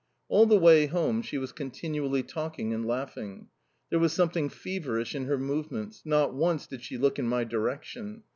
All 0.29 0.47
the 0.47 0.57
way 0.57 0.87
home 0.87 1.21
she 1.21 1.37
was 1.37 1.51
continually 1.51 2.23
talking 2.23 2.73
and 2.73 2.87
laughing. 2.87 3.49
There 3.91 3.99
was 3.99 4.13
something 4.13 4.49
feverish 4.49 5.13
in 5.13 5.25
her 5.25 5.37
movements; 5.37 6.01
not 6.05 6.33
once 6.33 6.65
did 6.65 6.81
she 6.81 6.97
look 6.97 7.19
in 7.19 7.27
my 7.27 7.43
direction. 7.43 8.23